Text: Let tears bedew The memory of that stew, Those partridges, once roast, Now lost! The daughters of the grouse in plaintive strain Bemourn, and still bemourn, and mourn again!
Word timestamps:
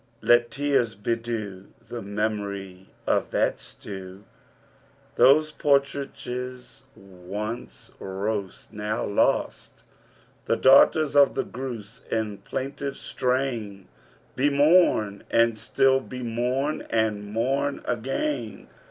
Let 0.23 0.49
tears 0.49 0.95
bedew 0.95 1.67
The 1.87 2.01
memory 2.01 2.89
of 3.05 3.29
that 3.29 3.59
stew, 3.59 4.23
Those 5.15 5.51
partridges, 5.51 6.81
once 6.95 7.91
roast, 7.99 8.73
Now 8.73 9.05
lost! 9.05 9.83
The 10.45 10.57
daughters 10.57 11.15
of 11.15 11.35
the 11.35 11.43
grouse 11.45 12.01
in 12.09 12.39
plaintive 12.39 12.97
strain 12.97 13.89
Bemourn, 14.35 15.21
and 15.29 15.59
still 15.59 15.99
bemourn, 16.01 16.83
and 16.89 17.23
mourn 17.23 17.83
again! 17.85 18.69